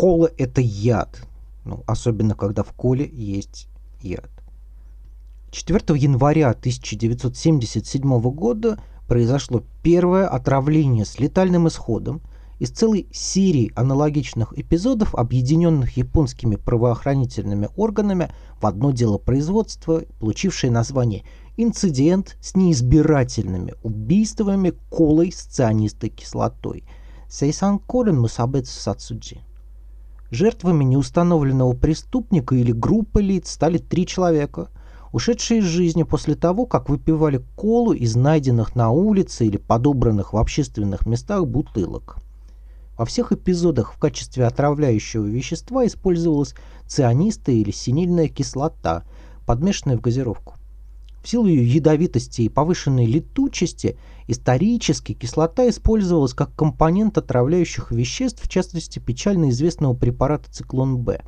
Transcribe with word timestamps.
кола– 0.00 0.30
это 0.38 0.62
яд. 0.62 1.20
Ну, 1.66 1.84
особенно, 1.86 2.34
когда 2.34 2.62
в 2.62 2.72
коле 2.72 3.06
есть 3.12 3.68
яд. 4.00 4.30
4 5.50 5.78
января 5.98 6.48
1977 6.52 8.20
года 8.30 8.78
произошло 9.06 9.62
первое 9.82 10.26
отравление 10.26 11.04
с 11.04 11.18
летальным 11.18 11.68
исходом 11.68 12.22
из 12.58 12.70
целой 12.70 13.08
серии 13.12 13.72
аналогичных 13.74 14.58
эпизодов, 14.58 15.14
объединенных 15.14 15.98
японскими 15.98 16.56
правоохранительными 16.56 17.68
органами 17.76 18.32
в 18.58 18.64
одно 18.64 18.92
дело 18.92 19.18
производства, 19.18 20.04
получившее 20.18 20.70
название 20.70 21.24
«Инцидент 21.58 22.38
с 22.40 22.56
неизбирательными 22.56 23.74
убийствами 23.82 24.72
колой 24.88 25.30
с 25.30 25.42
цианистой 25.42 26.08
кислотой» 26.08 26.84
Сейсан 27.28 27.78
Корен 27.78 28.18
Мусабец 28.18 28.70
Сацуджи. 28.70 29.42
Жертвами 30.30 30.84
неустановленного 30.84 31.72
преступника 31.72 32.54
или 32.54 32.70
группы 32.70 33.20
лиц 33.20 33.50
стали 33.50 33.78
три 33.78 34.06
человека, 34.06 34.68
ушедшие 35.12 35.58
из 35.58 35.64
жизни 35.64 36.04
после 36.04 36.36
того, 36.36 36.66
как 36.66 36.88
выпивали 36.88 37.42
колу 37.56 37.92
из 37.92 38.14
найденных 38.14 38.76
на 38.76 38.90
улице 38.90 39.46
или 39.46 39.56
подобранных 39.56 40.32
в 40.32 40.36
общественных 40.36 41.04
местах 41.04 41.46
бутылок. 41.46 42.18
Во 42.96 43.04
всех 43.06 43.32
эпизодах 43.32 43.92
в 43.92 43.98
качестве 43.98 44.46
отравляющего 44.46 45.26
вещества 45.26 45.84
использовалась 45.84 46.54
цианистая 46.86 47.56
или 47.56 47.72
синильная 47.72 48.28
кислота, 48.28 49.02
подмешанная 49.46 49.96
в 49.96 50.00
газировку. 50.00 50.54
В 51.22 51.28
силу 51.28 51.46
ее 51.46 51.66
ядовитости 51.66 52.42
и 52.42 52.48
повышенной 52.48 53.04
летучести 53.04 53.98
исторически 54.26 55.12
кислота 55.12 55.68
использовалась 55.68 56.32
как 56.32 56.54
компонент 56.54 57.18
отравляющих 57.18 57.92
веществ, 57.92 58.42
в 58.42 58.48
частности 58.48 58.98
печально 58.98 59.50
известного 59.50 59.94
препарата 59.94 60.50
циклон-Б, 60.50 61.22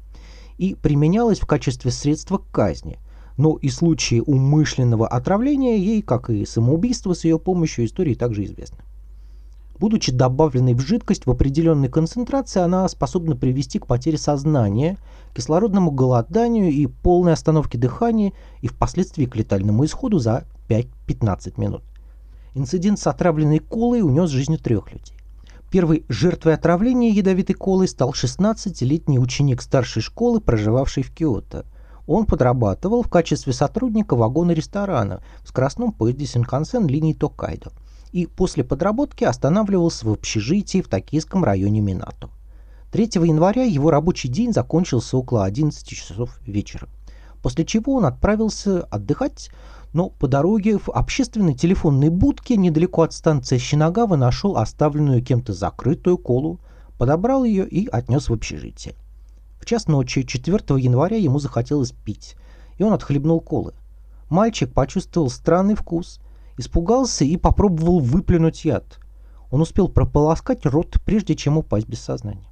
и 0.56 0.74
применялась 0.74 1.40
в 1.40 1.46
качестве 1.46 1.90
средства 1.90 2.38
казни. 2.38 2.98
Но 3.36 3.56
и 3.56 3.68
случаи 3.68 4.22
умышленного 4.24 5.08
отравления 5.08 5.76
ей, 5.76 6.02
как 6.02 6.30
и 6.30 6.44
самоубийство 6.44 7.14
с 7.14 7.24
ее 7.24 7.38
помощью, 7.38 7.84
истории 7.86 8.14
также 8.14 8.44
известны. 8.44 8.78
Будучи 9.82 10.12
добавленной 10.12 10.74
в 10.74 10.78
жидкость 10.78 11.26
в 11.26 11.30
определенной 11.32 11.88
концентрации, 11.88 12.62
она 12.62 12.86
способна 12.86 13.34
привести 13.34 13.80
к 13.80 13.88
потере 13.88 14.16
сознания, 14.16 14.96
кислородному 15.34 15.90
голоданию 15.90 16.70
и 16.70 16.86
полной 16.86 17.32
остановке 17.32 17.78
дыхания 17.78 18.32
и 18.60 18.68
впоследствии 18.68 19.26
к 19.26 19.34
летальному 19.34 19.84
исходу 19.84 20.20
за 20.20 20.44
5-15 20.68 21.54
минут. 21.56 21.82
Инцидент 22.54 23.00
с 23.00 23.08
отравленной 23.08 23.58
колой 23.58 24.02
унес 24.02 24.30
жизнь 24.30 24.56
трех 24.56 24.92
людей. 24.92 25.16
Первой 25.68 26.04
жертвой 26.08 26.54
отравления 26.54 27.10
ядовитой 27.10 27.56
колой 27.56 27.88
стал 27.88 28.12
16-летний 28.12 29.18
ученик 29.18 29.60
старшей 29.60 30.00
школы, 30.00 30.40
проживавший 30.40 31.02
в 31.02 31.10
Киото. 31.12 31.66
Он 32.06 32.26
подрабатывал 32.26 33.02
в 33.02 33.08
качестве 33.08 33.52
сотрудника 33.52 34.14
вагона 34.14 34.52
ресторана 34.52 35.24
в 35.42 35.48
скоростном 35.48 35.90
поезде 35.90 36.26
Синкансен 36.26 36.86
линии 36.86 37.14
Токайдо 37.14 37.72
и 38.12 38.26
после 38.26 38.62
подработки 38.62 39.24
останавливался 39.24 40.06
в 40.06 40.12
общежитии 40.12 40.82
в 40.82 40.88
токийском 40.88 41.44
районе 41.44 41.80
Минато. 41.80 42.28
3 42.92 43.04
января 43.14 43.64
его 43.64 43.90
рабочий 43.90 44.28
день 44.28 44.52
закончился 44.52 45.16
около 45.16 45.44
11 45.44 45.88
часов 45.88 46.38
вечера, 46.46 46.88
после 47.42 47.64
чего 47.64 47.94
он 47.94 48.04
отправился 48.04 48.82
отдыхать, 48.84 49.50
но 49.94 50.10
по 50.10 50.28
дороге 50.28 50.78
в 50.78 50.90
общественной 50.90 51.54
телефонной 51.54 52.10
будке 52.10 52.56
недалеко 52.56 53.02
от 53.02 53.14
станции 53.14 53.56
Щинагава 53.56 54.16
нашел 54.16 54.58
оставленную 54.58 55.22
кем-то 55.22 55.54
закрытую 55.54 56.18
колу, 56.18 56.60
подобрал 56.98 57.44
ее 57.44 57.66
и 57.66 57.86
отнес 57.88 58.28
в 58.28 58.32
общежитие. 58.34 58.94
В 59.58 59.64
час 59.64 59.86
ночи 59.86 60.24
4 60.24 60.58
января 60.78 61.16
ему 61.16 61.38
захотелось 61.38 61.92
пить, 61.92 62.36
и 62.76 62.82
он 62.82 62.92
отхлебнул 62.92 63.40
колы. 63.40 63.72
Мальчик 64.28 64.72
почувствовал 64.72 65.30
странный 65.30 65.74
вкус 65.74 66.20
Испугался 66.56 67.24
и 67.24 67.36
попробовал 67.36 68.00
выплюнуть 68.00 68.64
яд. 68.64 68.98
Он 69.50 69.60
успел 69.60 69.88
прополоскать 69.88 70.66
рот, 70.66 70.98
прежде 71.04 71.34
чем 71.34 71.58
упасть 71.58 71.88
без 71.88 72.00
сознания. 72.00 72.48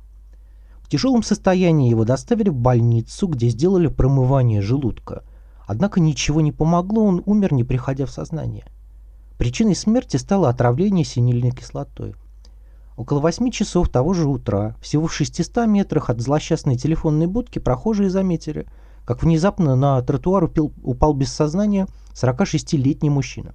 В 0.83 0.89
тяжелом 0.89 1.23
состоянии 1.23 1.91
его 1.91 2.05
доставили 2.05 2.49
в 2.49 2.57
больницу, 2.57 3.29
где 3.29 3.49
сделали 3.49 3.87
промывание 3.87 4.61
желудка. 4.61 5.23
Однако 5.67 6.01
ничего 6.01 6.41
не 6.41 6.51
помогло, 6.51 7.05
он 7.05 7.23
умер, 7.27 7.53
не 7.53 7.63
приходя 7.63 8.07
в 8.07 8.11
сознание. 8.11 8.65
Причиной 9.39 9.77
смерти 9.77 10.17
стало 10.17 10.49
отравление 10.49 11.05
синильной 11.05 11.53
кислотой. 11.53 12.15
Около 12.97 13.21
восьми 13.21 13.51
часов 13.51 13.89
того 13.89 14.13
же 14.13 14.27
утра, 14.27 14.77
всего 14.83 15.07
в 15.07 15.15
600 15.15 15.67
метрах 15.67 16.11
от 16.11 16.21
злосчастной 16.21 16.77
телефонной 16.77 17.27
будки, 17.27 17.59
прохожие 17.59 18.11
заметили, 18.11 18.67
как 19.07 19.23
внезапно 19.23 19.77
на 19.77 20.03
тротуар 20.03 20.51
упал, 20.83 21.15
без 21.15 21.33
сознания 21.33 21.87
46-летний 22.13 23.09
мужчина. 23.09 23.55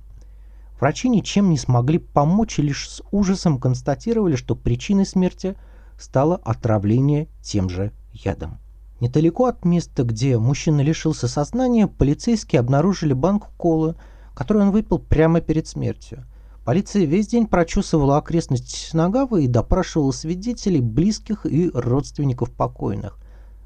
Врачи 0.80 1.08
ничем 1.08 1.50
не 1.50 1.58
смогли 1.58 2.00
помочь 2.00 2.60
и 2.60 2.62
лишь 2.62 2.90
с 2.90 3.02
ужасом 3.12 3.60
констатировали, 3.60 4.36
что 4.36 4.56
причиной 4.56 5.06
смерти 5.06 5.56
стало 5.98 6.36
отравление 6.36 7.28
тем 7.42 7.70
же 7.70 7.92
ядом. 8.12 8.60
Недалеко 9.00 9.46
от 9.46 9.66
места, 9.66 10.04
где 10.04 10.38
мужчина 10.38 10.82
лишился 10.82 11.28
сознания, 11.28 11.88
полицейские 11.88 12.60
обнаружили 12.60 13.14
банку 13.14 13.50
колы, 13.58 13.96
которую 14.34 14.68
он 14.68 14.72
выпил 14.72 15.00
прямо 15.00 15.42
перед 15.42 15.68
смертью. 15.68 16.26
Полиция 16.66 17.06
весь 17.06 17.28
день 17.28 17.48
прочесывала 17.48 18.18
окрестности 18.18 18.76
Синагавы 18.76 19.44
и 19.44 19.48
допрашивала 19.48 20.12
свидетелей, 20.12 20.82
близких 20.82 21.46
и 21.46 21.70
родственников 21.70 22.52
покойных. 22.52 23.20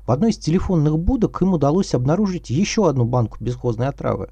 В 0.06 0.12
одной 0.12 0.32
из 0.32 0.38
телефонных 0.38 1.00
будок 1.00 1.42
им 1.42 1.54
удалось 1.54 1.94
обнаружить 1.94 2.50
еще 2.50 2.90
одну 2.90 3.06
банку 3.06 3.38
бесхозной 3.40 3.88
отравы. 3.88 4.30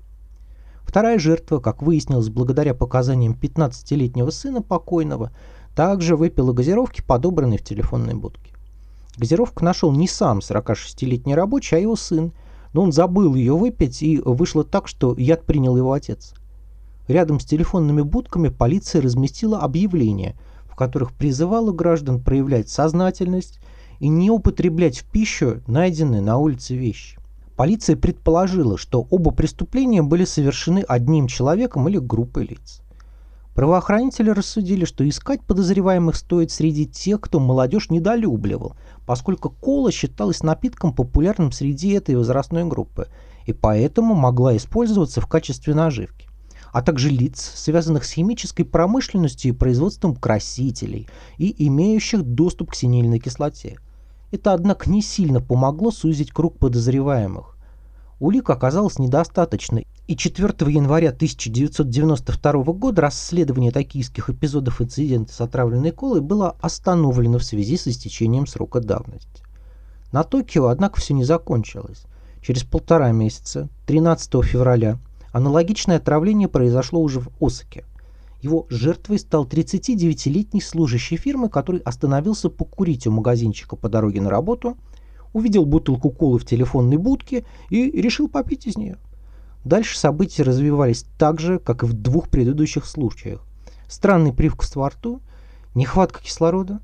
Вторая 0.87 1.19
жертва, 1.19 1.59
как 1.59 1.81
выяснилось 1.81 2.29
благодаря 2.29 2.73
показаниям 2.73 3.37
15-летнего 3.39 4.29
сына 4.29 4.61
покойного, 4.61 5.31
также 5.75 6.15
выпила 6.15 6.53
газировки, 6.53 7.03
подобранные 7.05 7.59
в 7.59 7.63
телефонной 7.63 8.13
будке. 8.13 8.53
Газировку 9.17 9.65
нашел 9.65 9.91
не 9.91 10.07
сам 10.07 10.39
46-летний 10.39 11.35
рабочий, 11.35 11.75
а 11.75 11.79
его 11.79 11.97
сын, 11.97 12.31
но 12.71 12.83
он 12.83 12.93
забыл 12.93 13.35
ее 13.35 13.55
выпить, 13.55 14.01
и 14.01 14.17
вышло 14.17 14.63
так, 14.63 14.87
что 14.87 15.13
яд 15.17 15.45
принял 15.45 15.75
его 15.75 15.91
отец. 15.91 16.33
Рядом 17.09 17.41
с 17.41 17.45
телефонными 17.45 18.01
будками 18.01 18.47
полиция 18.47 19.01
разместила 19.01 19.59
объявления, 19.59 20.35
в 20.69 20.75
которых 20.75 21.11
призывала 21.11 21.73
граждан 21.73 22.21
проявлять 22.21 22.69
сознательность 22.69 23.59
и 23.99 24.07
не 24.07 24.31
употреблять 24.31 24.99
в 24.99 25.03
пищу 25.03 25.61
найденные 25.67 26.21
на 26.21 26.37
улице 26.37 26.75
вещи. 26.75 27.16
Полиция 27.57 27.95
предположила, 27.95 28.77
что 28.77 29.07
оба 29.09 29.31
преступления 29.31 30.03
были 30.03 30.25
совершены 30.25 30.85
одним 30.87 31.25
человеком 31.25 31.89
или 31.89 31.97
группой 31.97 32.45
лиц. 32.45 32.83
Правоохранители 33.55 34.29
рассудили, 34.29 34.85
что 34.85 35.09
искать 35.09 35.41
подозреваемых 35.41 36.15
стоит 36.15 36.51
среди 36.51 36.85
тех, 36.85 37.19
кто 37.19 37.39
молодежь 37.39 37.89
недолюбливал, 37.89 38.75
поскольку 39.07 39.49
кола 39.49 39.91
считалась 39.91 40.43
напитком 40.43 40.93
популярным 40.93 41.51
среди 41.51 41.89
этой 41.93 42.15
возрастной 42.15 42.63
группы 42.65 43.07
и 43.47 43.53
поэтому 43.53 44.13
могла 44.13 44.55
использоваться 44.55 45.19
в 45.19 45.25
качестве 45.25 45.73
наживки, 45.73 46.29
а 46.71 46.83
также 46.83 47.09
лиц, 47.09 47.53
связанных 47.55 48.05
с 48.05 48.11
химической 48.11 48.65
промышленностью 48.65 49.51
и 49.51 49.57
производством 49.57 50.15
красителей 50.15 51.07
и 51.39 51.67
имеющих 51.67 52.21
доступ 52.21 52.71
к 52.71 52.75
синильной 52.75 53.17
кислоте– 53.17 53.79
это, 54.31 54.53
однако, 54.53 54.89
не 54.89 55.01
сильно 55.01 55.41
помогло 55.41 55.91
сузить 55.91 56.31
круг 56.31 56.57
подозреваемых. 56.57 57.57
Улик 58.19 58.49
оказалось 58.49 58.97
недостаточно, 58.97 59.83
и 60.07 60.15
4 60.15 60.49
января 60.71 61.09
1992 61.09 62.51
года 62.73 63.01
расследование 63.03 63.71
токийских 63.71 64.29
эпизодов 64.29 64.81
инцидента 64.81 65.33
с 65.33 65.41
отравленной 65.41 65.91
колой 65.91 66.21
было 66.21 66.55
остановлено 66.59 67.37
в 67.37 67.43
связи 67.43 67.77
с 67.77 67.87
истечением 67.87 68.47
срока 68.47 68.79
давности. 68.79 69.43
На 70.11 70.23
Токио, 70.23 70.67
однако, 70.67 70.99
все 70.99 71.13
не 71.13 71.23
закончилось. 71.23 72.03
Через 72.41 72.63
полтора 72.63 73.11
месяца, 73.11 73.69
13 73.85 74.43
февраля, 74.43 74.97
аналогичное 75.31 75.97
отравление 75.97 76.47
произошло 76.47 77.01
уже 77.01 77.19
в 77.19 77.29
Осаке– 77.39 77.85
его 78.41 78.67
жертвой 78.69 79.19
стал 79.19 79.45
39-летний 79.45 80.61
служащий 80.61 81.17
фирмы, 81.17 81.49
который 81.49 81.81
остановился 81.81 82.49
покурить 82.49 83.07
у 83.07 83.11
магазинчика 83.11 83.75
по 83.75 83.89
дороге 83.89 84.21
на 84.21 84.29
работу, 84.29 84.77
увидел 85.33 85.65
бутылку 85.65 86.09
колы 86.09 86.39
в 86.39 86.45
телефонной 86.45 86.97
будке 86.97 87.45
и 87.69 87.89
решил 87.91 88.27
попить 88.27 88.67
из 88.67 88.77
нее. 88.77 88.97
Дальше 89.65 89.97
события 89.97 90.43
развивались 90.43 91.05
так 91.17 91.39
же, 91.39 91.59
как 91.59 91.83
и 91.83 91.87
в 91.87 91.93
двух 91.93 92.29
предыдущих 92.29 92.85
случаях. 92.85 93.43
Странный 93.87 94.33
привкус 94.33 94.75
во 94.75 94.89
рту, 94.89 95.21
нехватка 95.75 96.21
кислорода, 96.21 96.79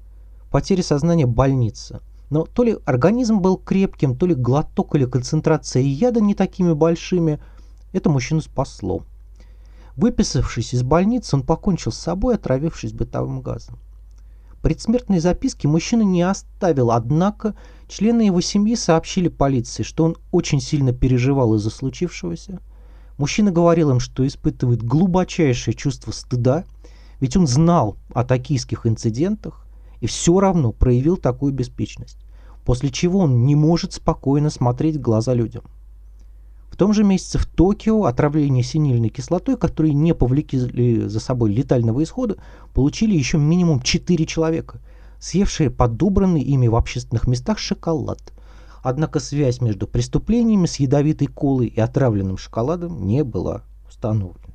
потеря 0.51 0.83
сознания 0.83 1.25
больница. 1.25 2.01
Но 2.29 2.45
то 2.45 2.63
ли 2.63 2.77
организм 2.85 3.39
был 3.39 3.57
крепким, 3.57 4.17
то 4.17 4.25
ли 4.25 4.33
глоток 4.33 4.95
или 4.95 5.05
концентрация 5.05 5.83
яда 5.83 6.19
не 6.19 6.33
такими 6.33 6.73
большими, 6.73 7.39
это 7.91 8.09
мужчину 8.09 8.41
спасло. 8.41 9.03
Выписавшись 9.95 10.73
из 10.73 10.81
больницы, 10.81 11.35
он 11.35 11.43
покончил 11.43 11.91
с 11.91 11.97
собой, 11.97 12.35
отравившись 12.35 12.93
бытовым 12.93 13.41
газом. 13.41 13.77
предсмертной 14.61 15.19
записке 15.19 15.67
мужчина 15.67 16.01
не 16.01 16.23
оставил, 16.23 16.91
однако 16.91 17.53
члены 17.87 18.21
его 18.21 18.41
семьи 18.41 18.75
сообщили 18.75 19.27
полиции, 19.27 19.83
что 19.83 20.05
он 20.05 20.17
очень 20.31 20.61
сильно 20.61 20.93
переживал 20.93 21.53
из-за 21.55 21.69
случившегося. 21.69 22.59
Мужчина 23.17 23.51
говорил 23.51 23.91
им, 23.91 23.99
что 23.99 24.25
испытывает 24.25 24.81
глубочайшее 24.81 25.75
чувство 25.75 26.11
стыда, 26.11 26.63
ведь 27.19 27.37
он 27.37 27.45
знал 27.45 27.97
о 28.13 28.23
токийских 28.23 28.87
инцидентах 28.87 29.67
и 30.01 30.07
все 30.07 30.39
равно 30.39 30.71
проявил 30.71 31.17
такую 31.17 31.53
беспечность, 31.53 32.17
после 32.65 32.89
чего 32.89 33.19
он 33.19 33.45
не 33.45 33.55
может 33.55 33.93
спокойно 33.93 34.49
смотреть 34.49 34.95
в 34.95 35.01
глаза 35.01 35.33
людям. 35.35 35.63
В 36.73 36.75
том 36.75 36.91
же 36.91 37.03
месяце 37.03 37.37
в 37.37 37.45
Токио 37.45 38.05
отравление 38.05 38.63
синильной 38.63 39.09
кислотой, 39.09 39.57
которые 39.57 39.93
не 39.93 40.15
повлекли 40.15 41.07
за 41.07 41.19
собой 41.19 41.53
летального 41.53 42.01
исхода, 42.01 42.37
получили 42.73 43.15
еще 43.15 43.37
минимум 43.37 43.79
4 43.79 44.25
человека, 44.25 44.81
съевшие 45.19 45.69
подобранный 45.69 46.41
ими 46.41 46.65
в 46.65 46.75
общественных 46.75 47.27
местах 47.27 47.59
шоколад. 47.59 48.33
Однако 48.81 49.19
связь 49.19 49.61
между 49.61 49.85
преступлениями 49.85 50.65
с 50.65 50.77
ядовитой 50.77 51.27
колой 51.27 51.67
и 51.67 51.79
отравленным 51.79 52.39
шоколадом 52.39 53.05
не 53.05 53.23
была 53.23 53.61
установлена. 53.87 54.52